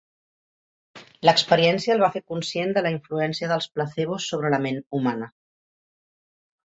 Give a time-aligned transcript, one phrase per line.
[1.29, 5.33] L'experiència el va fer conscient de la influència dels placebos sobre la ment humana.